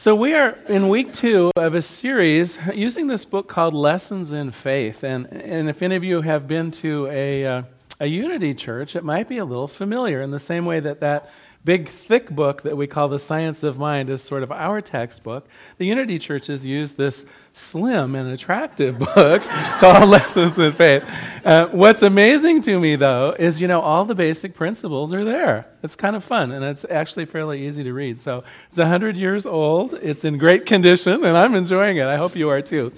[0.00, 4.50] So, we are in week two of a series using this book called Lessons in
[4.50, 5.04] Faith.
[5.04, 7.62] And, and if any of you have been to a, uh,
[8.00, 11.30] a unity church, it might be a little familiar in the same way that that
[11.64, 15.46] big, thick book that we call the Science of Mind is sort of our textbook.
[15.78, 21.04] The Unity churches use this slim and attractive book called Lessons in Faith.
[21.44, 25.66] Uh, what's amazing to me, though, is you know all the basic principles are there.
[25.82, 28.20] It's kind of fun, and it's actually fairly easy to read.
[28.20, 29.94] So it's hundred years old.
[29.94, 32.06] It's in great condition, and I'm enjoying it.
[32.06, 32.92] I hope you are too.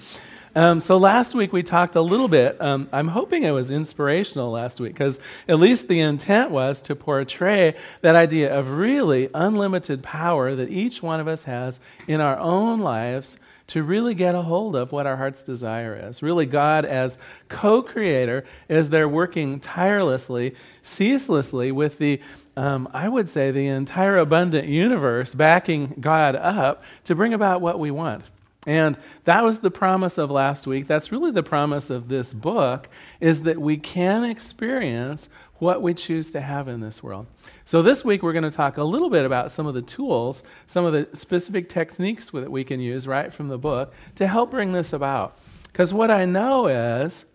[0.55, 2.61] Um, so last week we talked a little bit.
[2.61, 6.95] Um, I'm hoping it was inspirational last week because at least the intent was to
[6.95, 12.37] portray that idea of really unlimited power that each one of us has in our
[12.37, 16.21] own lives to really get a hold of what our heart's desire is.
[16.21, 17.17] Really, God as
[17.49, 22.21] co creator, is they're working tirelessly, ceaselessly with the,
[22.55, 27.79] um, I would say, the entire abundant universe backing God up to bring about what
[27.79, 28.25] we want.
[28.65, 30.87] And that was the promise of last week.
[30.87, 32.87] That's really the promise of this book
[33.19, 35.27] is that we can experience
[35.59, 37.27] what we choose to have in this world.
[37.65, 40.43] So this week we're going to talk a little bit about some of the tools,
[40.67, 44.51] some of the specific techniques that we can use right from the book to help
[44.51, 45.37] bring this about.
[45.63, 47.25] Because what I know is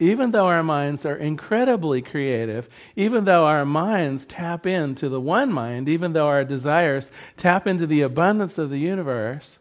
[0.00, 5.52] even though our minds are incredibly creative, even though our minds tap into the one
[5.52, 9.58] mind, even though our desires tap into the abundance of the universe,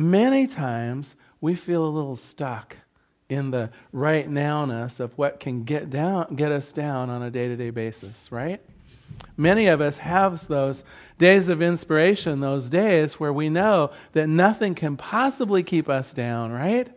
[0.00, 2.76] many times we feel a little stuck
[3.28, 7.70] in the right nowness of what can get down get us down on a day-to-day
[7.70, 8.60] basis right?
[9.36, 10.84] Many of us have those
[11.18, 16.50] days of inspiration those days where we know that nothing can possibly keep us down
[16.50, 16.88] right?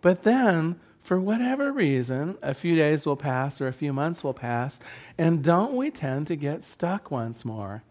[0.00, 4.32] But then for whatever reason a few days will pass or a few months will
[4.32, 4.78] pass
[5.18, 7.82] and don't we tend to get stuck once more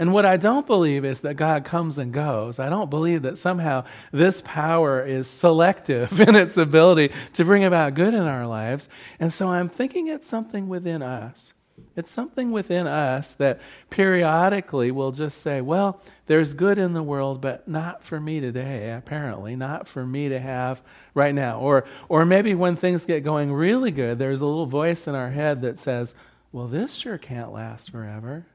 [0.00, 2.58] and what I don't believe is that God comes and goes.
[2.58, 7.92] I don't believe that somehow this power is selective in its ability to bring about
[7.92, 8.88] good in our lives.
[9.18, 11.52] And so I'm thinking it's something within us.
[11.96, 13.60] It's something within us that
[13.90, 18.90] periodically will just say, well, there's good in the world, but not for me today,
[18.94, 20.80] apparently, not for me to have
[21.12, 21.60] right now.
[21.60, 25.30] Or, or maybe when things get going really good, there's a little voice in our
[25.30, 26.14] head that says,
[26.52, 28.46] well, this sure can't last forever.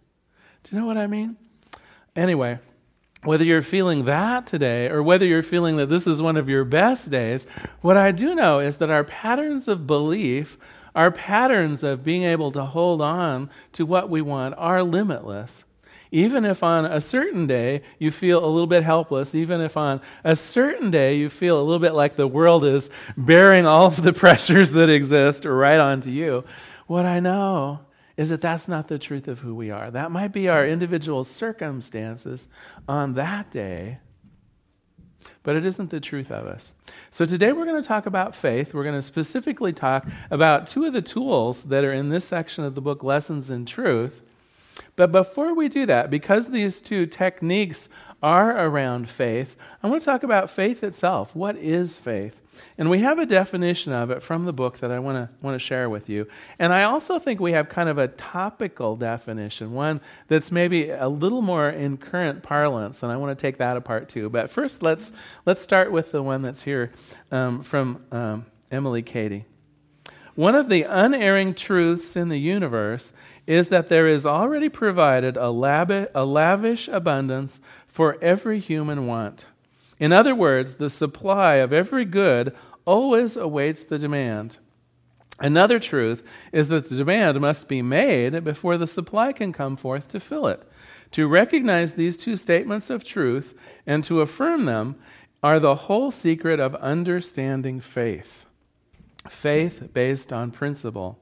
[0.66, 1.38] Do you know what I mean?
[2.16, 2.58] Anyway,
[3.24, 6.66] whether you're feeling that today or whether you're feeling that this is one of your
[6.66, 7.46] best days,
[7.81, 10.58] what I do know is that our patterns of belief,
[10.96, 15.66] our patterns of being able to hold on to what we want are limitless.
[16.12, 20.02] Even if on a certain day you feel a little bit helpless, even if on
[20.24, 24.02] a certain day you feel a little bit like the world is bearing all of
[24.02, 26.44] the pressures that exist right onto you,
[26.88, 27.82] what I know
[28.18, 29.92] is that that's not the truth of who we are.
[29.92, 32.48] That might be our individual circumstances
[32.88, 34.00] on that day,
[35.44, 36.74] but it isn't the truth of us.
[37.12, 38.74] So today we're going to talk about faith.
[38.74, 42.64] We're going to specifically talk about two of the tools that are in this section
[42.64, 44.22] of the book, Lessons in Truth.
[44.96, 47.90] But before we do that, because these two techniques
[48.25, 51.36] are around faith, I want to talk about faith itself.
[51.36, 52.41] What is faith?
[52.75, 55.53] And we have a definition of it from the book that I want to want
[55.53, 56.25] to share with you.
[56.58, 61.08] And I also think we have kind of a topical definition, one that's maybe a
[61.08, 64.31] little more in current parlance, and I want to take that apart too.
[64.31, 65.12] But first, let's
[65.46, 66.94] let's start with the one that's here
[67.31, 69.46] um, from um, Emily Cady.
[70.34, 73.12] One of the unerring truths in the universe
[73.47, 77.62] is that there is already provided a, a lavish abundance
[77.95, 79.45] for every human want.
[80.00, 84.57] In other words, the supply of every good always awaits the demand.
[85.39, 90.09] Another truth is that the demand must be made before the supply can come forth
[90.09, 90.61] to fill it.
[91.11, 93.53] To recognize these two statements of truth
[93.88, 94.97] and to affirm them
[95.41, 98.45] are the whole secret of understanding faith.
[99.29, 101.17] Faith based on principle.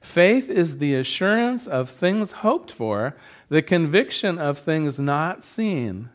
[0.00, 3.16] Faith is the assurance of things hoped for,
[3.48, 6.10] the conviction of things not seen.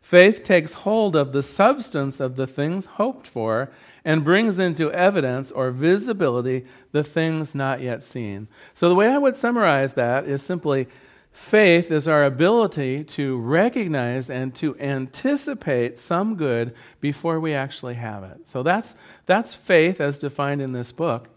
[0.00, 3.70] Faith takes hold of the substance of the things hoped for
[4.06, 8.48] and brings into evidence or visibility the things not yet seen.
[8.72, 10.88] So, the way I would summarize that is simply
[11.30, 18.24] faith is our ability to recognize and to anticipate some good before we actually have
[18.24, 18.48] it.
[18.48, 18.94] So, that's,
[19.26, 21.28] that's faith as defined in this book.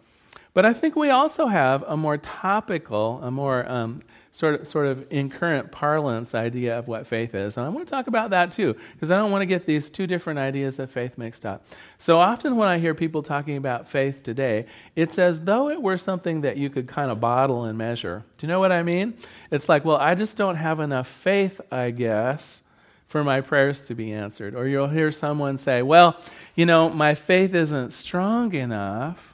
[0.53, 4.01] But I think we also have a more topical, a more um,
[4.33, 7.57] sort of, sort of in current parlance idea of what faith is.
[7.57, 9.89] And I want to talk about that too, because I don't want to get these
[9.89, 11.65] two different ideas of faith mixed up.
[11.98, 14.65] So often when I hear people talking about faith today,
[14.95, 18.24] it's as though it were something that you could kind of bottle and measure.
[18.38, 19.13] Do you know what I mean?
[19.51, 22.63] It's like, well, I just don't have enough faith, I guess
[23.07, 24.56] for my prayers to be answered.
[24.56, 26.18] Or you'll hear someone say, Well,
[26.56, 29.31] you know, my faith isn't strong enough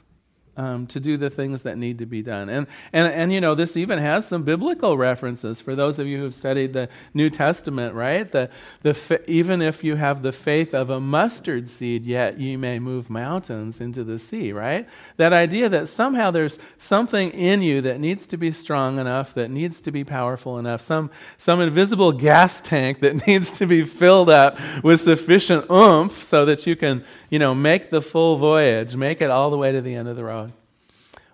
[0.58, 2.48] um, to do the things that need to be done.
[2.48, 6.18] And, and, and, you know, this even has some biblical references for those of you
[6.18, 8.30] who've studied the New Testament, right?
[8.30, 8.50] The,
[8.82, 13.08] the, even if you have the faith of a mustard seed, yet you may move
[13.08, 14.88] mountains into the sea, right?
[15.16, 19.52] That idea that somehow there's something in you that needs to be strong enough, that
[19.52, 24.28] needs to be powerful enough, some, some invisible gas tank that needs to be filled
[24.28, 29.20] up with sufficient oomph so that you can, you know, make the full voyage, make
[29.20, 30.47] it all the way to the end of the road.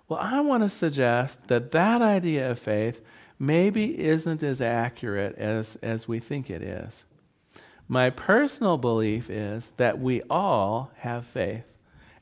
[0.07, 3.01] Well, I want to suggest that that idea of faith
[3.39, 7.05] maybe isn't as accurate as, as we think it is.
[7.87, 11.65] My personal belief is that we all have faith.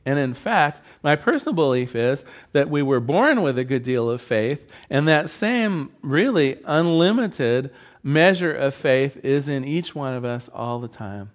[0.05, 4.09] And in fact, my personal belief is that we were born with a good deal
[4.09, 7.71] of faith, and that same really unlimited
[8.01, 11.31] measure of faith is in each one of us all the time.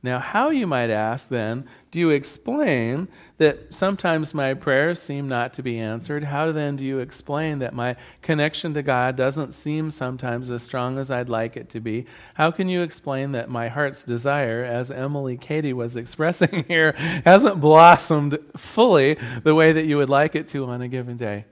[0.00, 3.08] Now, how, you might ask then, do you explain
[3.38, 6.22] that sometimes my prayers seem not to be answered?
[6.22, 10.98] How then do you explain that my connection to God doesn't seem sometimes as strong
[10.98, 12.06] as I'd like it to be?
[12.34, 16.92] How can you explain that my heart's desire, as Emily Cady was expressing here,
[17.24, 21.44] hasn't blossomed fully the way that you would like it to on a given day?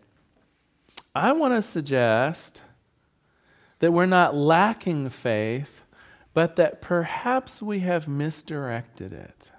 [1.16, 2.62] I want to suggest
[3.80, 5.82] that we're not lacking faith
[6.36, 9.50] but that perhaps we have misdirected it.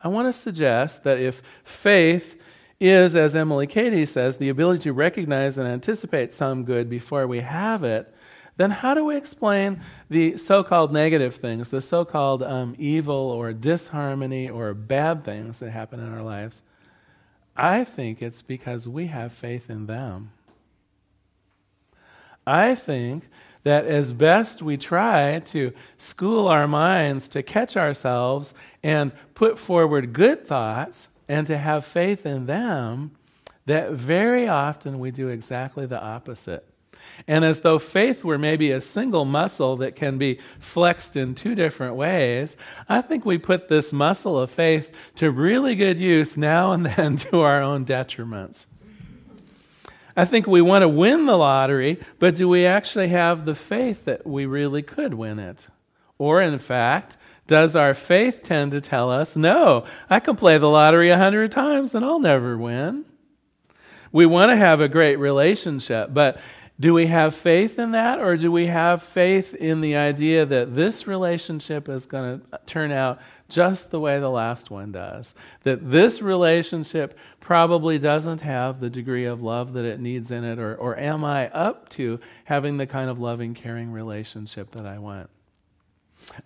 [0.00, 2.40] I want to suggest that if faith
[2.78, 7.40] is, as Emily Cady says, the ability to recognize and anticipate some good before we
[7.40, 8.14] have it,
[8.58, 13.12] then how do we explain the so called negative things, the so called um, evil
[13.16, 16.62] or disharmony or bad things that happen in our lives?
[17.56, 20.30] I think it's because we have faith in them.
[22.46, 23.24] I think
[23.64, 30.12] that as best we try to school our minds to catch ourselves and put forward
[30.12, 33.12] good thoughts and to have faith in them,
[33.66, 36.66] that very often we do exactly the opposite.
[37.26, 41.54] And as though faith were maybe a single muscle that can be flexed in two
[41.54, 42.56] different ways,
[42.88, 47.16] I think we put this muscle of faith to really good use now and then
[47.30, 48.66] to our own detriments.
[50.16, 54.04] I think we want to win the lottery, but do we actually have the faith
[54.04, 55.68] that we really could win it?
[56.18, 57.16] Or, in fact,
[57.46, 61.50] does our faith tend to tell us, no, I can play the lottery a hundred
[61.50, 63.04] times and I'll never win?
[64.12, 66.38] We want to have a great relationship, but
[66.78, 70.74] do we have faith in that, or do we have faith in the idea that
[70.74, 73.20] this relationship is going to turn out
[73.52, 75.34] just the way the last one does?
[75.62, 80.58] That this relationship probably doesn't have the degree of love that it needs in it,
[80.58, 84.98] or, or am I up to having the kind of loving, caring relationship that I
[84.98, 85.30] want?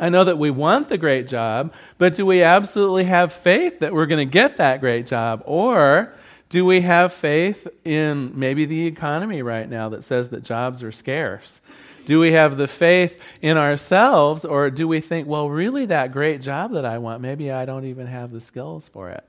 [0.01, 3.93] I know that we want the great job, but do we absolutely have faith that
[3.93, 5.43] we're going to get that great job?
[5.45, 6.15] Or
[6.49, 10.93] do we have faith in maybe the economy right now that says that jobs are
[10.93, 11.61] scarce?
[12.07, 16.41] Do we have the faith in ourselves, or do we think, well, really, that great
[16.41, 19.25] job that I want, maybe I don't even have the skills for it?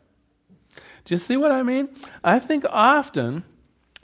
[0.75, 1.89] Do you see what I mean?
[2.23, 3.43] I think often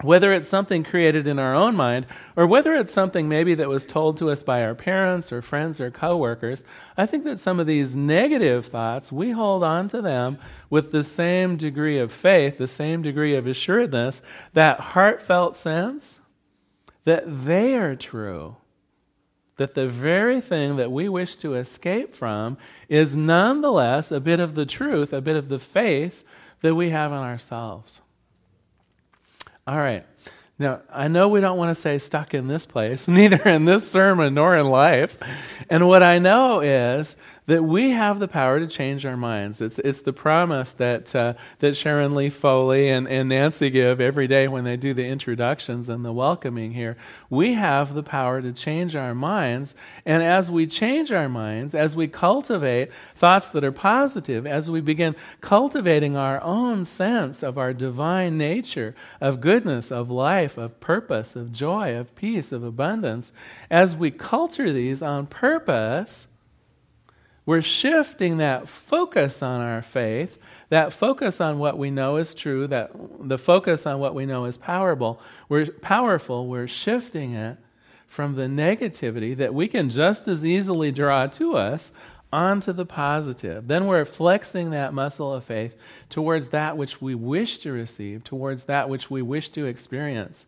[0.01, 3.85] whether it's something created in our own mind or whether it's something maybe that was
[3.85, 6.63] told to us by our parents or friends or coworkers,
[6.97, 11.03] I think that some of these negative thoughts, we hold on to them with the
[11.03, 14.21] same degree of faith, the same degree of assuredness,
[14.53, 16.19] that heartfelt sense
[17.03, 18.57] that they are true.
[19.57, 22.57] That the very thing that we wish to escape from
[22.89, 26.23] is nonetheless a bit of the truth, a bit of the faith
[26.61, 28.01] that we have in ourselves.
[29.67, 30.05] All right.
[30.59, 33.89] Now, I know we don't want to say stuck in this place, neither in this
[33.89, 35.17] sermon nor in life.
[35.69, 39.59] And what I know is that we have the power to change our minds.
[39.59, 44.27] It's, it's the promise that, uh, that Sharon Lee Foley and, and Nancy give every
[44.27, 46.95] day when they do the introductions and the welcoming here.
[47.29, 49.75] We have the power to change our minds.
[50.05, 54.79] And as we change our minds, as we cultivate thoughts that are positive, as we
[54.79, 61.35] begin cultivating our own sense of our divine nature, of goodness, of life, of purpose,
[61.35, 63.33] of joy, of peace, of abundance,
[63.69, 66.27] as we culture these on purpose,
[67.45, 70.37] we're shifting that focus on our faith,
[70.69, 74.45] that focus on what we know is true, that the focus on what we know
[74.45, 75.21] is powerful.
[75.49, 76.47] We're powerful.
[76.47, 77.57] We're shifting it
[78.07, 81.91] from the negativity that we can just as easily draw to us
[82.31, 83.67] onto the positive.
[83.67, 85.75] Then we're flexing that muscle of faith
[86.09, 90.47] towards that which we wish to receive, towards that which we wish to experience.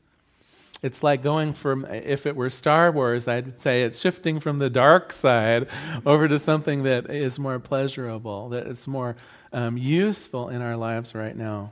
[0.86, 4.70] It's like going from, if it were Star Wars, I'd say it's shifting from the
[4.70, 5.68] dark side
[6.06, 9.16] over to something that is more pleasurable, that is more
[9.52, 11.72] um, useful in our lives right now.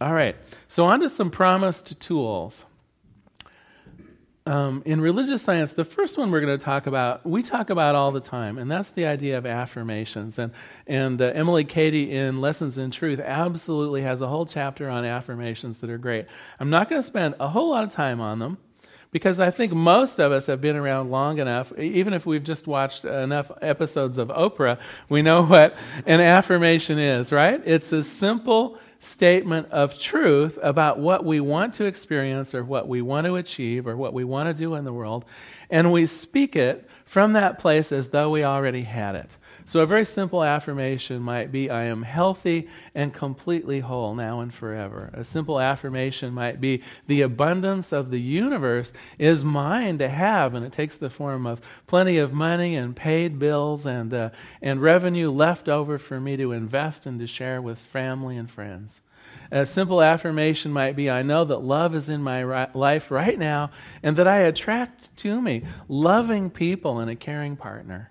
[0.00, 0.36] All right,
[0.68, 2.64] so on to some promised tools.
[4.46, 7.94] Um, in religious science, the first one we're going to talk about, we talk about
[7.94, 10.38] all the time, and that's the idea of affirmations.
[10.38, 10.52] And,
[10.86, 15.78] and uh, Emily Cady in Lessons in Truth absolutely has a whole chapter on affirmations
[15.78, 16.26] that are great.
[16.58, 18.56] I'm not going to spend a whole lot of time on them
[19.12, 22.66] because I think most of us have been around long enough, even if we've just
[22.66, 24.78] watched enough episodes of Oprah,
[25.08, 27.60] we know what an affirmation is, right?
[27.66, 33.00] It's a simple statement of truth about what we want to experience or what we
[33.00, 35.24] want to achieve or what we want to do in the world,
[35.70, 39.36] and we speak it from that place as though we already had it.
[39.64, 44.54] So, a very simple affirmation might be, I am healthy and completely whole now and
[44.54, 45.10] forever.
[45.12, 50.64] A simple affirmation might be, the abundance of the universe is mine to have, and
[50.64, 54.30] it takes the form of plenty of money and paid bills and, uh,
[54.62, 59.00] and revenue left over for me to invest and to share with family and friends.
[59.52, 63.38] A simple affirmation might be I know that love is in my ri- life right
[63.38, 63.70] now
[64.02, 68.09] and that I attract to me loving people and a caring partner.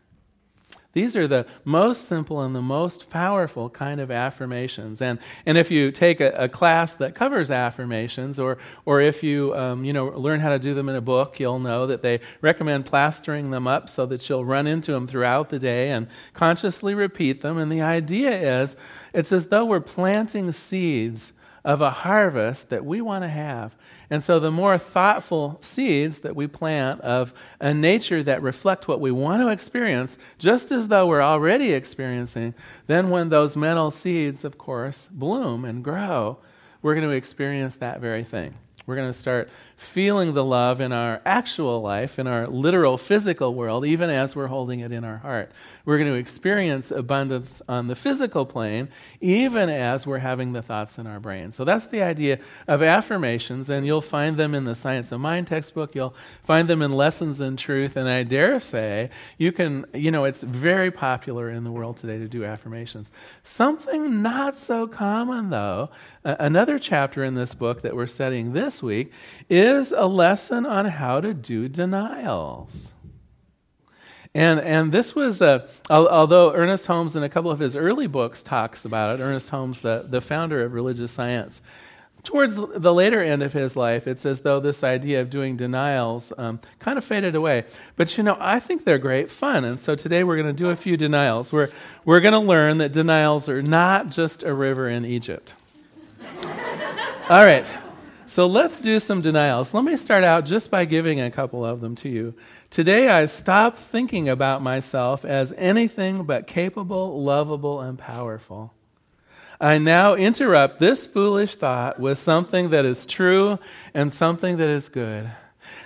[0.99, 5.01] These are the most simple and the most powerful kind of affirmations.
[5.01, 9.55] And, and if you take a, a class that covers affirmations, or, or if you,
[9.55, 12.19] um, you know, learn how to do them in a book, you'll know that they
[12.41, 16.93] recommend plastering them up so that you'll run into them throughout the day and consciously
[16.93, 17.57] repeat them.
[17.57, 18.75] And the idea is
[19.13, 21.31] it's as though we're planting seeds
[21.69, 23.75] of a harvest that we want to have.
[24.09, 28.99] And so, the more thoughtful seeds that we plant of a nature that reflect what
[28.99, 32.55] we want to experience, just as though we're already experiencing,
[32.87, 36.39] then when those mental seeds, of course, bloom and grow,
[36.81, 38.55] we're going to experience that very thing.
[38.89, 43.53] We're going to start feeling the love in our actual life, in our literal physical
[43.53, 45.51] world, even as we're holding it in our heart.
[45.85, 48.89] We're going to experience abundance on the physical plane,
[49.21, 51.51] even as we're having the thoughts in our brain.
[51.51, 55.45] So that's the idea of affirmations, and you'll find them in the Science of Mind
[55.45, 55.93] textbook.
[55.93, 60.25] You'll find them in Lessons in Truth, and I dare say you can, you know,
[60.25, 63.11] it's very popular in the world today to do affirmations.
[63.43, 65.91] Something not so common, though,
[66.23, 69.11] another chapter in this book that we're studying this week
[69.49, 72.91] is a lesson on how to do denials.
[74.33, 78.43] And, and this was, a, although Ernest Holmes in a couple of his early books
[78.43, 81.61] talks about it, Ernest Holmes, the, the founder of religious science,
[82.23, 86.31] towards the later end of his life, it's as though this idea of doing denials
[86.37, 87.65] um, kind of faded away.
[87.95, 89.65] But you know, I think they're great fun.
[89.65, 91.51] And so today we're going to do a few denials.
[91.51, 91.69] We're,
[92.05, 95.53] we're going to learn that denials are not just a river in Egypt.
[97.29, 97.65] All right.
[98.29, 99.73] So let's do some denials.
[99.73, 102.35] Let me start out just by giving a couple of them to you.
[102.69, 108.71] Today, I stopped thinking about myself as anything but capable, lovable, and powerful.
[109.59, 113.57] I now interrupt this foolish thought with something that is true
[113.95, 115.31] and something that is good.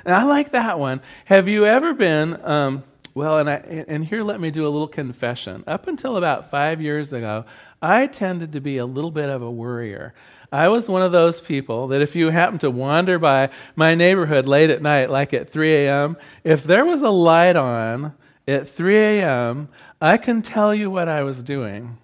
[0.03, 1.00] And I like that one.
[1.23, 2.83] Have you ever been, um,
[3.13, 5.63] well, and, I, and here let me do a little confession.
[5.65, 7.45] Up until about five years ago,
[7.81, 10.13] I tended to be a little bit of a worrier.
[10.53, 14.48] I was one of those people that if you happen to wander by my neighborhood
[14.48, 18.13] late at night, like at 3 a.m., if there was a light on
[18.48, 19.69] at 3 a.m.,
[20.00, 21.98] I can tell you what I was doing.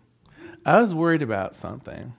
[0.66, 2.14] I was worried about something.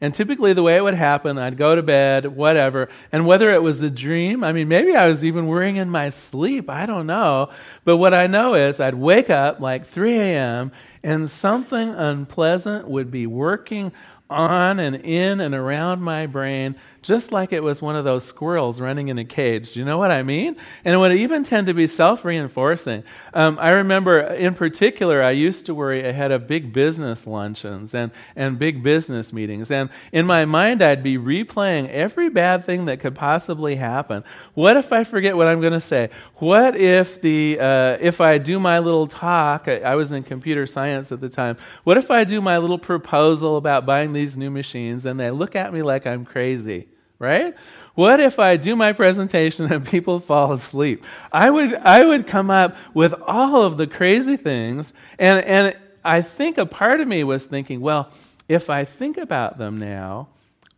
[0.00, 3.62] And typically, the way it would happen, I'd go to bed, whatever, and whether it
[3.62, 7.06] was a dream, I mean, maybe I was even worrying in my sleep, I don't
[7.06, 7.50] know.
[7.84, 13.12] But what I know is I'd wake up like 3 a.m., and something unpleasant would
[13.12, 13.92] be working
[14.28, 18.80] on and in and around my brain, just like it was one of those squirrels
[18.80, 19.74] running in a cage.
[19.74, 20.56] Do you know what I mean?
[20.84, 23.04] And it would even tend to be self reinforcing.
[23.32, 28.10] Um, I remember, in particular, I used to worry ahead of big business luncheons and,
[28.34, 29.70] and big business meetings.
[29.70, 34.24] And in my mind, I'd be replaying every bad thing that could possibly happen.
[34.54, 36.10] What if I forget what I'm going to say?
[36.36, 39.68] What if, the, uh, if I do my little talk?
[39.68, 41.56] I, I was in computer science at the time.
[41.84, 45.54] What if I do my little proposal about buying these new machines and they look
[45.54, 47.54] at me like I'm crazy, right?
[47.94, 51.04] What if I do my presentation and people fall asleep?
[51.32, 56.22] I would, I would come up with all of the crazy things, and, and I
[56.22, 58.10] think a part of me was thinking, well,
[58.48, 60.28] if I think about them now,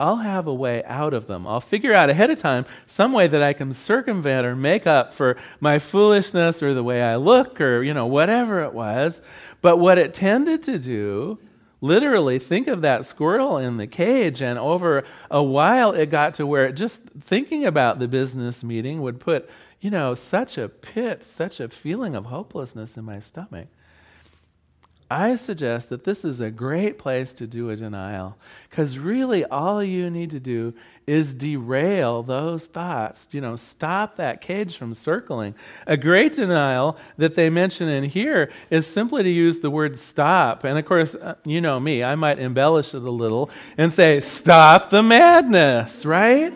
[0.01, 1.47] I'll have a way out of them.
[1.47, 5.13] I'll figure out ahead of time some way that I can circumvent or make up
[5.13, 9.21] for my foolishness or the way I look or, you know, whatever it was.
[9.61, 11.41] But what it tended to do
[11.81, 16.47] literally think of that squirrel in the cage and over a while it got to
[16.47, 19.49] where just thinking about the business meeting would put
[19.81, 23.69] you know such a pit such a feeling of hopelessness in my stomach
[25.11, 28.37] I suggest that this is a great place to do a denial
[28.69, 30.75] because really all you need to do
[31.07, 33.27] is derail those thoughts.
[33.33, 35.55] You know, stop that cage from circling.
[35.87, 40.65] A great denial that they mention in here is simply to use the word stop.
[40.65, 43.49] And of course, uh, you know me, I might embellish it a little
[43.79, 46.53] and say, stop the madness, right?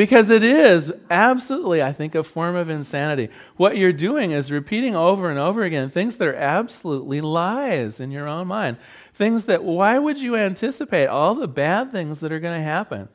[0.00, 3.28] Because it is absolutely, I think, a form of insanity.
[3.58, 8.10] What you're doing is repeating over and over again things that are absolutely lies in
[8.10, 8.78] your own mind.
[9.12, 13.10] Things that, why would you anticipate all the bad things that are going to happen?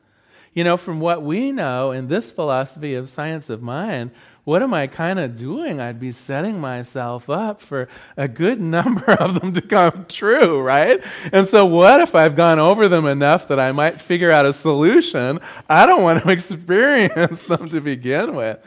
[0.53, 4.11] You know, from what we know in this philosophy of science of mind,
[4.45, 5.79] what am I kind of doing?
[5.81, 11.03] I'd be setting myself up for a good number of them to come true, right?
[11.33, 14.53] And so, what if I've gone over them enough that I might figure out a
[14.53, 15.39] solution?
[15.67, 18.63] I don't want to experience them to begin with.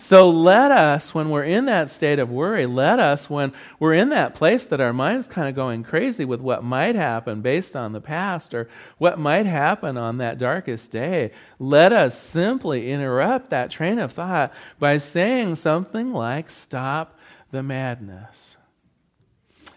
[0.00, 4.10] So let us, when we're in that state of worry, let us, when we're in
[4.10, 7.92] that place that our mind's kind of going crazy with what might happen based on
[7.92, 13.72] the past or what might happen on that darkest day, let us simply interrupt that
[13.72, 17.18] train of thought by saying something like, Stop
[17.50, 18.56] the madness.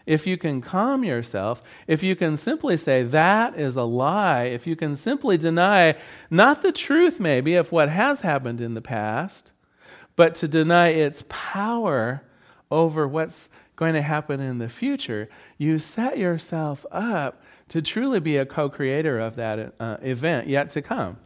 [0.06, 4.68] If you can calm yourself, if you can simply say, That is a lie, if
[4.68, 5.98] you can simply deny
[6.30, 9.52] not the truth, maybe, of what has happened in the past
[10.16, 12.24] but to deny its power
[12.70, 18.38] over what's going to happen in the future, you set yourself up to truly be
[18.38, 21.18] a co creator of that uh, event yet to come.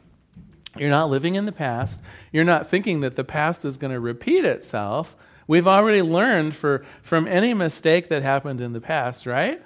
[0.78, 2.02] You're not living in the past.
[2.32, 5.16] You're not thinking that the past is going to repeat itself.
[5.48, 9.62] We've already learned for, from any mistake that happened in the past, right?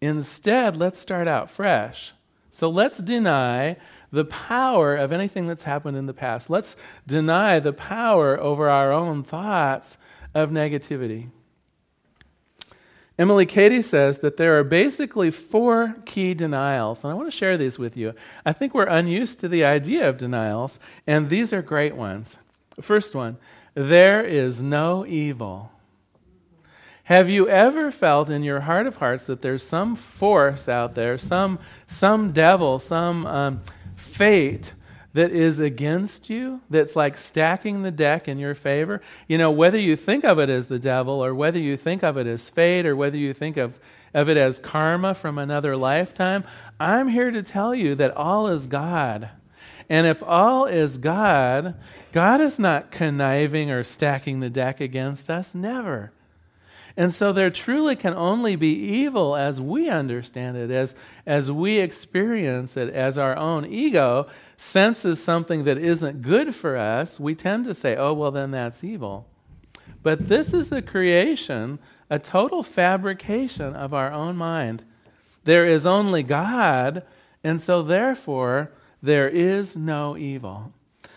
[0.00, 2.12] Instead, let's start out fresh.
[2.50, 3.76] So let's deny
[4.12, 6.50] the power of anything that's happened in the past.
[6.50, 6.76] Let's
[7.06, 9.96] deny the power over our own thoughts
[10.34, 11.30] of negativity.
[13.18, 17.56] Emily Cady says that there are basically four key denials, and I want to share
[17.56, 18.14] these with you.
[18.44, 22.38] I think we're unused to the idea of denials, and these are great ones.
[22.80, 23.38] First one
[23.74, 25.70] there is no evil.
[27.04, 31.18] Have you ever felt in your heart of hearts that there's some force out there,
[31.18, 33.60] some, some devil, some um,
[34.02, 34.72] fate
[35.14, 39.02] that is against you, that's like stacking the deck in your favor.
[39.28, 42.16] You know, whether you think of it as the devil, or whether you think of
[42.16, 43.78] it as fate, or whether you think of,
[44.14, 46.44] of it as karma from another lifetime,
[46.80, 49.28] I'm here to tell you that all is God.
[49.88, 51.74] And if all is God,
[52.12, 55.54] God is not conniving or stacking the deck against us.
[55.54, 56.12] Never.
[56.96, 60.94] And so there truly can only be evil as we understand it, as,
[61.26, 64.26] as we experience it, as our own ego
[64.56, 68.84] senses something that isn't good for us, we tend to say, oh, well, then that's
[68.84, 69.26] evil.
[70.02, 71.78] But this is a creation,
[72.10, 74.84] a total fabrication of our own mind.
[75.44, 77.02] There is only God,
[77.42, 78.70] and so therefore
[79.02, 80.72] there is no evil.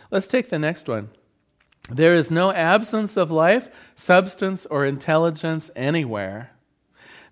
[0.09, 1.09] Let's take the next one.
[1.89, 6.51] There is no absence of life, substance, or intelligence anywhere.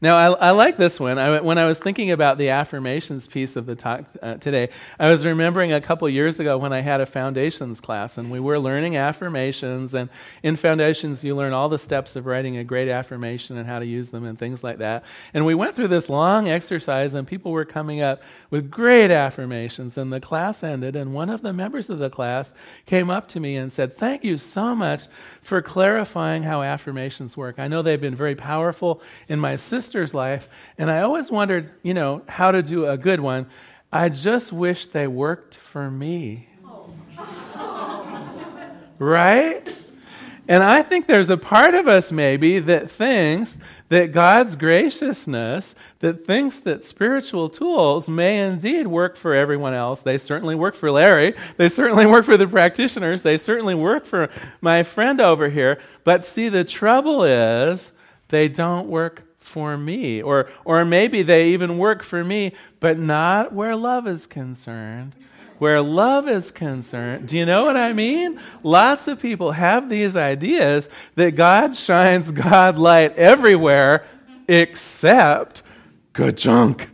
[0.03, 1.17] Now, I, I, like this one.
[1.17, 4.67] I, when I was thinking about the affirmations piece of the talk uh, today,
[4.99, 8.37] I was remembering a couple years ago when I had a foundations class and we
[8.37, 9.93] were learning affirmations.
[9.93, 10.09] And
[10.43, 13.85] in foundations, you learn all the steps of writing a great affirmation and how to
[13.85, 15.05] use them and things like that.
[15.33, 19.97] And we went through this long exercise, and people were coming up with great affirmations.
[19.97, 22.53] And the class ended, and one of the members of the class
[22.85, 25.07] came up to me and said, Thank you so much
[25.41, 27.57] for clarifying how affirmations work.
[27.57, 31.69] I know they've been very powerful in my sister sister's life, and I always wondered,
[31.83, 33.45] you know, how to do a good one.
[33.91, 36.47] I just wish they worked for me.
[38.97, 39.75] right?
[40.47, 43.55] And I think there's a part of us maybe that thinks
[43.89, 50.01] that God's graciousness, that thinks that spiritual tools may indeed work for everyone else.
[50.01, 51.35] They certainly work for Larry.
[51.57, 53.21] They certainly work for the practitioners.
[53.21, 55.79] They certainly work for my friend over here.
[56.03, 57.91] But see, the trouble is
[58.29, 59.22] they don't work
[59.53, 60.19] for me.
[60.19, 65.15] Or, or maybe they even work for me, but not where love is concerned.
[65.59, 68.39] Where love is concerned, do you know what I mean?
[68.63, 74.03] Lots of people have these ideas that God shines God light everywhere
[74.47, 75.61] except
[76.11, 76.89] good junk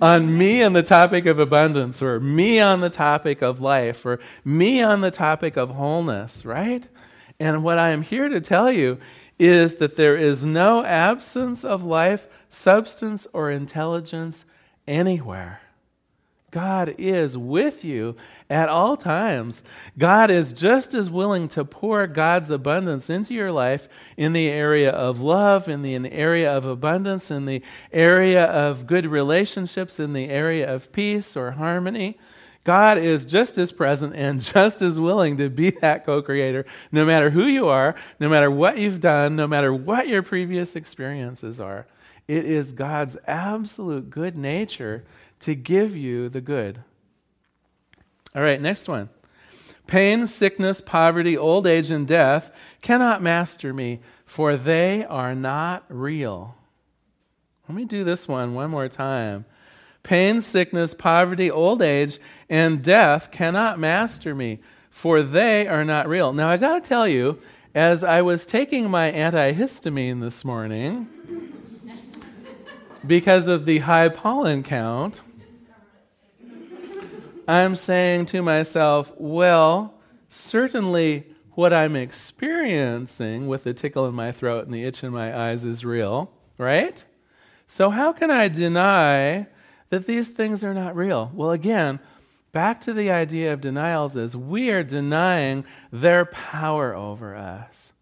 [0.00, 4.20] on me on the topic of abundance, or me on the topic of life, or
[4.44, 6.86] me on the topic of wholeness, right?
[7.40, 8.98] And what I am here to tell you
[9.38, 14.44] is that there is no absence of life, substance, or intelligence
[14.86, 15.60] anywhere.
[16.50, 18.16] God is with you
[18.48, 19.62] at all times.
[19.98, 24.90] God is just as willing to pour God's abundance into your life in the area
[24.90, 30.30] of love, in the, area of abundance, in the area of good relationships, in the
[30.30, 32.16] area of peace or harmony.
[32.68, 37.06] God is just as present and just as willing to be that co creator, no
[37.06, 41.58] matter who you are, no matter what you've done, no matter what your previous experiences
[41.60, 41.86] are.
[42.28, 45.02] It is God's absolute good nature
[45.40, 46.80] to give you the good.
[48.36, 49.08] All right, next one.
[49.86, 56.54] Pain, sickness, poverty, old age, and death cannot master me, for they are not real.
[57.66, 59.46] Let me do this one one more time.
[60.08, 62.18] Pain, sickness, poverty, old age,
[62.48, 66.32] and death cannot master me, for they are not real.
[66.32, 67.38] Now, I got to tell you,
[67.74, 71.08] as I was taking my antihistamine this morning,
[73.06, 75.20] because of the high pollen count,
[77.46, 79.92] I'm saying to myself, well,
[80.30, 85.38] certainly what I'm experiencing with the tickle in my throat and the itch in my
[85.38, 87.04] eyes is real, right?
[87.66, 89.48] So, how can I deny
[89.90, 91.30] that these things are not real?
[91.34, 92.00] Well, again,
[92.52, 97.92] back to the idea of denials is we are denying their power over us.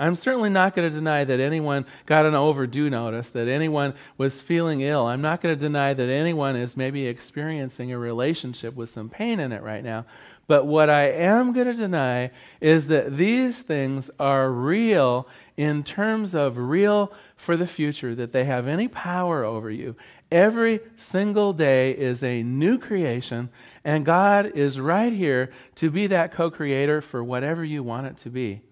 [0.00, 4.40] I'm certainly not going to deny that anyone got an overdue notice, that anyone was
[4.40, 5.06] feeling ill.
[5.06, 9.40] I'm not going to deny that anyone is maybe experiencing a relationship with some pain
[9.40, 10.06] in it right now.
[10.48, 16.34] But what I am going to deny is that these things are real in terms
[16.34, 19.94] of real for the future, that they have any power over you.
[20.32, 23.50] Every single day is a new creation,
[23.84, 28.16] and God is right here to be that co creator for whatever you want it
[28.18, 28.62] to be.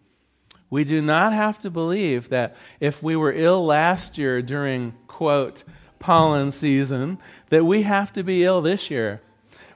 [0.71, 5.63] We do not have to believe that if we were ill last year during, quote,
[5.99, 7.19] pollen season,
[7.51, 9.21] that we have to be ill this year.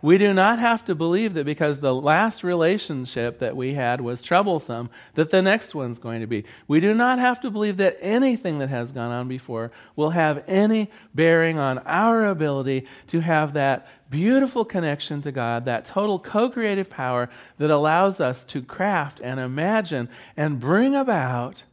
[0.02, 4.22] We do not have to believe that because the last relationship that we had was
[4.22, 6.44] troublesome, that the next one's going to be.
[6.66, 10.42] We do not have to believe that anything that has gone on before will have
[10.46, 16.48] any bearing on our ability to have that beautiful connection to God, that total co
[16.48, 21.64] creative power that allows us to craft and imagine and bring about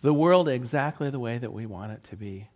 [0.00, 2.48] the world exactly the way that we want it to be.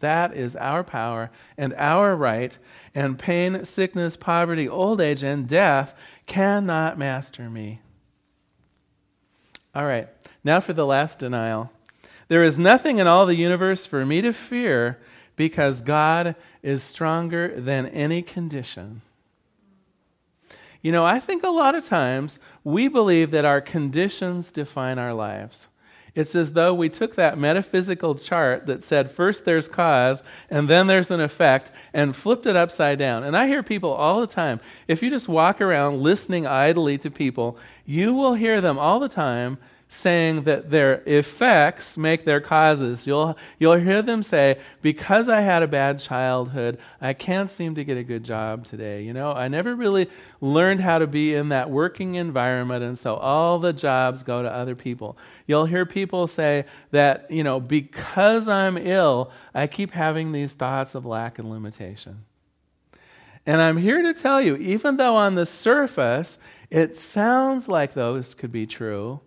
[0.00, 2.58] That is our power and our right,
[2.94, 5.94] and pain, sickness, poverty, old age, and death
[6.26, 7.80] cannot master me.
[9.74, 10.08] All right,
[10.42, 11.70] now for the last denial.
[12.28, 14.98] There is nothing in all the universe for me to fear
[15.36, 19.02] because God is stronger than any condition.
[20.82, 25.12] You know, I think a lot of times we believe that our conditions define our
[25.12, 25.66] lives.
[26.14, 30.86] It's as though we took that metaphysical chart that said first there's cause and then
[30.86, 33.24] there's an effect and flipped it upside down.
[33.24, 37.10] And I hear people all the time, if you just walk around listening idly to
[37.10, 39.58] people, you will hear them all the time
[39.92, 43.08] saying that their effects make their causes.
[43.08, 47.82] You'll, you'll hear them say, Because I had a bad childhood, I can't seem to
[47.82, 49.02] get a good job today.
[49.02, 50.08] You know, I never really
[50.40, 54.48] learned how to be in that working environment, and so all the jobs go to
[54.48, 55.18] other people.
[55.48, 60.94] You'll hear people say that, you know, because I'm ill, I keep having these thoughts
[60.94, 62.24] of lack and limitation.
[63.44, 66.38] And I'm here to tell you, even though on the surface
[66.70, 69.20] it sounds like those could be true,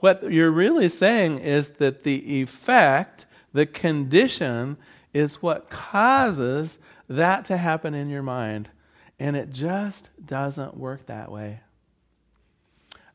[0.00, 4.76] what you're really saying is that the effect, the condition,
[5.12, 8.70] is what causes that to happen in your mind.
[9.18, 11.60] And it just doesn't work that way.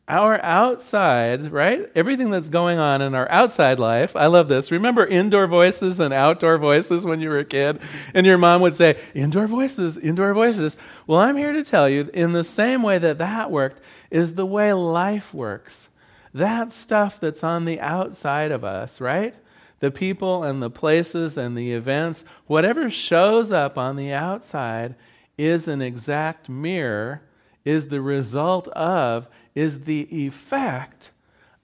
[0.05, 1.89] Our outside, right?
[1.95, 4.17] Everything that's going on in our outside life.
[4.17, 4.69] I love this.
[4.69, 7.79] Remember indoor voices and outdoor voices when you were a kid?
[8.13, 10.75] And your mom would say, indoor voices, indoor voices.
[11.07, 13.79] Well, I'm here to tell you, in the same way that that worked,
[14.11, 15.87] is the way life works.
[16.33, 19.35] That stuff that's on the outside of us, right?
[19.79, 24.95] The people and the places and the events, whatever shows up on the outside
[25.37, 27.21] is an exact mirror,
[27.65, 31.11] is the result of, is the effect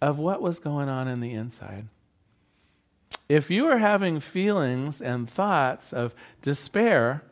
[0.01, 1.87] of what was going on in the inside.
[3.27, 7.23] If you are having feelings and thoughts of despair,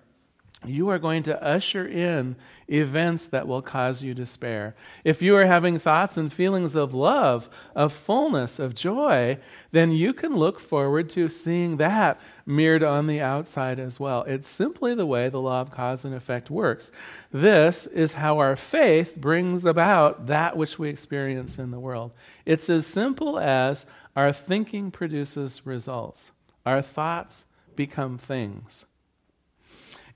[0.65, 2.35] you are going to usher in
[2.67, 4.75] events that will cause you despair.
[5.03, 9.37] If you are having thoughts and feelings of love, of fullness, of joy,
[9.71, 14.23] then you can look forward to seeing that mirrored on the outside as well.
[14.23, 16.91] It's simply the way the law of cause and effect works.
[17.31, 22.11] This is how our faith brings about that which we experience in the world.
[22.45, 26.31] It's as simple as our thinking produces results,
[26.65, 28.86] our thoughts become things.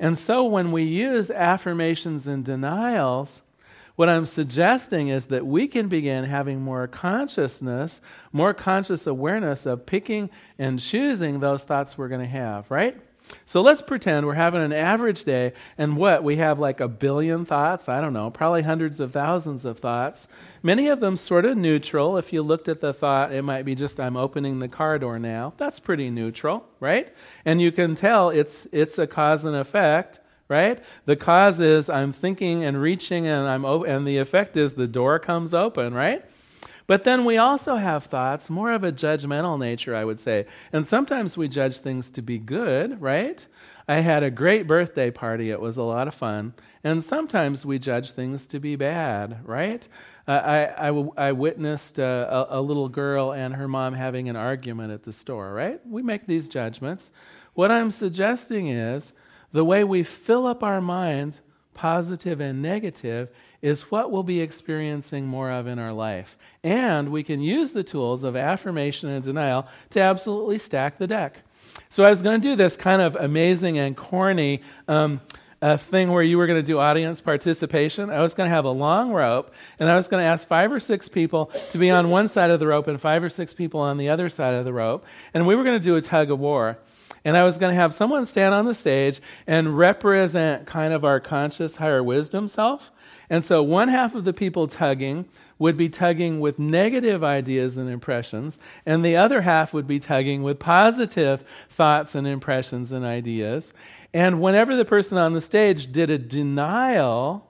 [0.01, 3.43] And so when we use affirmations and denials,
[3.95, 8.01] what I'm suggesting is that we can begin having more consciousness,
[8.33, 12.99] more conscious awareness of picking and choosing those thoughts we're going to have, right?
[13.45, 16.23] So let's pretend we're having an average day, and what?
[16.23, 17.87] We have like a billion thoughts?
[17.87, 20.27] I don't know, probably hundreds of thousands of thoughts.
[20.63, 22.17] Many of them sort of neutral.
[22.17, 25.17] If you looked at the thought, it might be just, I'm opening the car door
[25.19, 25.53] now.
[25.57, 27.13] That's pretty neutral, right?
[27.45, 30.19] And you can tell it's, it's a cause and effect
[30.51, 30.83] right?
[31.05, 34.85] The cause is I'm thinking and reaching, and I'm o- and the effect is the
[34.85, 36.25] door comes open, right?
[36.91, 40.45] But then we also have thoughts, more of a judgmental nature, I would say.
[40.73, 43.47] And sometimes we judge things to be good, right?
[43.87, 45.51] I had a great birthday party.
[45.51, 46.53] It was a lot of fun.
[46.83, 49.87] And sometimes we judge things to be bad, right?
[50.27, 54.91] Uh, I, I, I, witnessed a, a, little girl and her mom having an argument
[54.91, 55.79] at the store, right?
[55.87, 57.09] We make these judgments.
[57.53, 59.13] What I'm suggesting is
[59.53, 61.39] the way we fill up our mind,
[61.73, 63.29] positive and negative,
[63.61, 66.37] is what we'll be experiencing more of in our life.
[66.63, 71.39] And we can use the tools of affirmation and denial to absolutely stack the deck.
[71.89, 75.21] So I was going to do this kind of amazing and corny um,
[75.61, 78.09] uh, thing where you were going to do audience participation.
[78.09, 80.71] I was going to have a long rope, and I was going to ask five
[80.71, 83.53] or six people to be on one side of the rope and five or six
[83.53, 85.05] people on the other side of the rope.
[85.33, 86.79] And we were going to do a tug of war.
[87.23, 91.05] And I was going to have someone stand on the stage and represent kind of
[91.05, 92.91] our conscious higher wisdom self.
[93.31, 95.25] And so one half of the people tugging
[95.57, 100.43] would be tugging with negative ideas and impressions, and the other half would be tugging
[100.43, 103.71] with positive thoughts and impressions and ideas.
[104.13, 107.47] And whenever the person on the stage did a denial,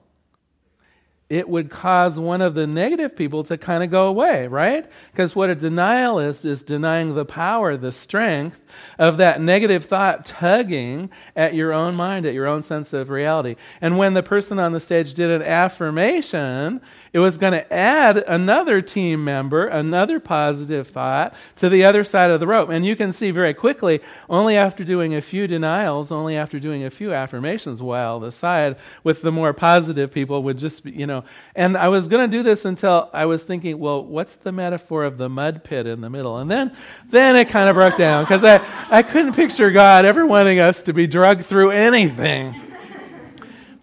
[1.32, 4.84] it would cause one of the negative people to kind of go away, right?
[5.10, 8.60] Because what a denial is, is denying the power, the strength
[8.98, 13.56] of that negative thought tugging at your own mind, at your own sense of reality.
[13.80, 16.82] And when the person on the stage did an affirmation,
[17.12, 22.30] it was going to add another team member, another positive thought to the other side
[22.30, 22.70] of the rope.
[22.70, 26.84] And you can see very quickly, only after doing a few denials, only after doing
[26.84, 31.06] a few affirmations, while the side with the more positive people would just be, you
[31.06, 31.22] know.
[31.54, 35.04] And I was going to do this until I was thinking, well, what's the metaphor
[35.04, 36.38] of the mud pit in the middle?
[36.38, 36.74] And then,
[37.10, 40.82] then it kind of broke down because I, I couldn't picture God ever wanting us
[40.84, 42.71] to be drugged through anything.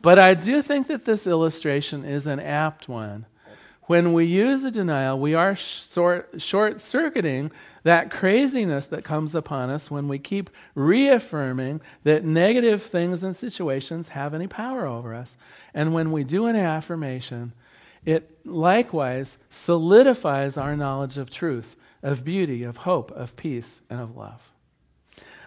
[0.02, 3.26] But I do think that this illustration is an apt one.
[3.84, 6.40] When we use a denial, we are short
[6.80, 13.36] circuiting that craziness that comes upon us when we keep reaffirming that negative things and
[13.36, 15.36] situations have any power over us.
[15.74, 17.54] And when we do an affirmation,
[18.06, 24.16] it likewise solidifies our knowledge of truth, of beauty, of hope, of peace, and of
[24.16, 24.54] love.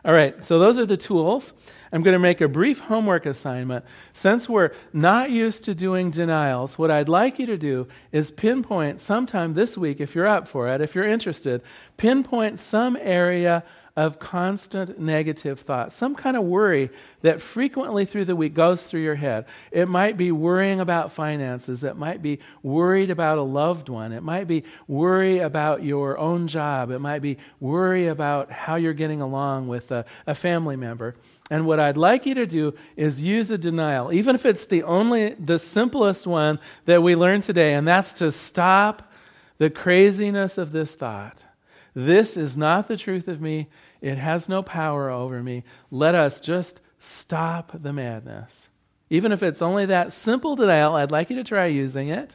[0.05, 1.55] All right, so those are the tools.
[1.93, 3.85] I'm going to make a brief homework assignment.
[4.15, 8.99] Since we're not used to doing denials, what I'd like you to do is pinpoint
[8.99, 11.61] sometime this week, if you're up for it, if you're interested,
[11.99, 13.63] pinpoint some area
[13.95, 16.89] of constant negative thoughts, some kind of worry
[17.21, 19.45] that frequently through the week goes through your head.
[19.71, 24.23] It might be worrying about finances, it might be worried about a loved one, it
[24.23, 29.21] might be worry about your own job, it might be worry about how you're getting
[29.21, 31.15] along with a, a family member.
[31.53, 34.85] And what I'd like you to do is use a denial, even if it's the
[34.85, 39.13] only, the simplest one that we learned today, and that's to stop
[39.59, 41.45] the craziness of this thought.
[41.93, 43.69] This is not the truth of me.
[44.01, 45.63] It has no power over me.
[45.91, 48.71] Let us just stop the madness.
[49.11, 52.35] Even if it's only that simple denial, I'd like you to try using it.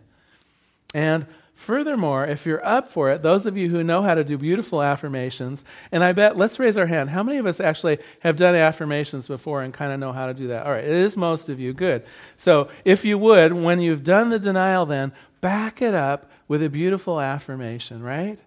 [0.94, 1.26] And
[1.58, 4.80] Furthermore, if you're up for it, those of you who know how to do beautiful
[4.80, 7.10] affirmations, and I bet, let's raise our hand.
[7.10, 10.36] How many of us actually have done affirmations before and kind of know how to
[10.36, 10.68] do that?
[10.68, 11.74] All right, it is most of you.
[11.74, 12.06] Good.
[12.36, 16.70] So if you would, when you've done the denial, then back it up with a
[16.70, 18.40] beautiful affirmation, right?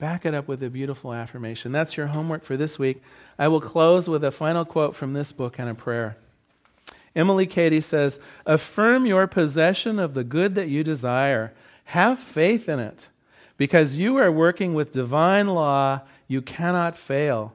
[0.00, 1.70] Back it up with a beautiful affirmation.
[1.70, 3.00] That's your homework for this week.
[3.38, 6.16] I will close with a final quote from this book and a prayer.
[7.14, 11.52] Emily Cady says, Affirm your possession of the good that you desire.
[11.86, 13.08] Have faith in it.
[13.56, 17.54] Because you are working with divine law, you cannot fail.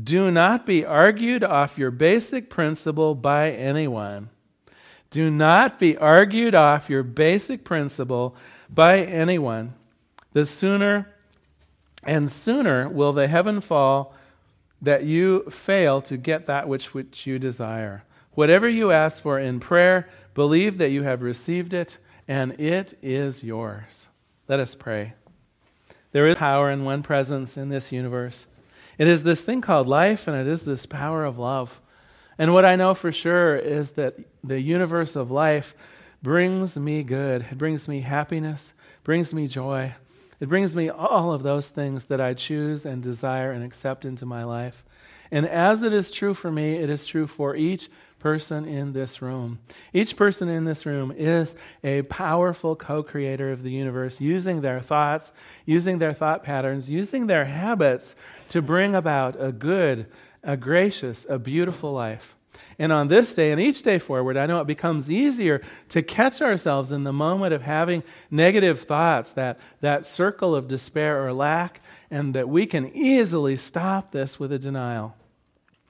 [0.00, 4.30] Do not be argued off your basic principle by anyone.
[5.10, 8.34] Do not be argued off your basic principle
[8.70, 9.74] by anyone.
[10.32, 11.12] The sooner
[12.04, 14.14] and sooner will the heaven fall
[14.80, 18.04] that you fail to get that which, which you desire.
[18.34, 23.44] Whatever you ask for in prayer, believe that you have received it, and it is
[23.44, 24.08] yours.
[24.48, 25.14] Let us pray.
[26.12, 28.46] There is power in one presence in this universe.
[28.98, 31.80] It is this thing called life, and it is this power of love.
[32.38, 35.74] And what I know for sure is that the universe of life
[36.22, 37.46] brings me good.
[37.50, 38.72] It brings me happiness,
[39.04, 39.94] brings me joy.
[40.40, 44.26] It brings me all of those things that I choose and desire and accept into
[44.26, 44.84] my life.
[45.30, 47.88] And as it is true for me, it is true for each
[48.22, 49.58] person in this room.
[49.92, 54.80] Each person in this room is a powerful co creator of the universe, using their
[54.80, 55.32] thoughts,
[55.66, 58.14] using their thought patterns, using their habits
[58.48, 60.06] to bring about a good,
[60.42, 62.36] a gracious, a beautiful life.
[62.78, 66.40] And on this day and each day forward, I know it becomes easier to catch
[66.40, 71.80] ourselves in the moment of having negative thoughts, that, that circle of despair or lack,
[72.10, 75.16] and that we can easily stop this with a denial.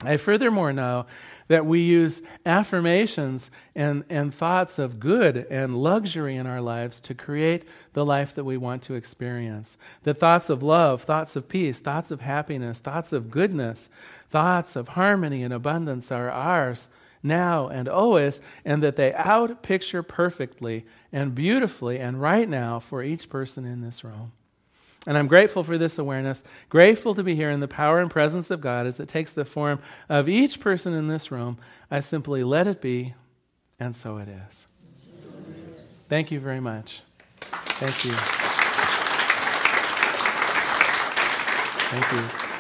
[0.05, 1.07] I furthermore know
[1.49, 7.15] that we use affirmations and, and thoughts of good and luxury in our lives to
[7.15, 9.77] create the life that we want to experience.
[10.03, 13.89] The thoughts of love, thoughts of peace, thoughts of happiness, thoughts of goodness,
[14.31, 16.89] thoughts of harmony and abundance are ours
[17.23, 23.29] now and always, and that they outpicture perfectly and beautifully and right now for each
[23.29, 24.33] person in this room.
[25.07, 28.51] And I'm grateful for this awareness, grateful to be here in the power and presence
[28.53, 31.59] of God as it takes the form of each person in this room.
[31.91, 33.15] I simply let it be,
[33.81, 34.69] and so it is.
[36.09, 37.03] Thank you very much.
[37.41, 38.13] Thank you.
[41.91, 42.52] Thank you.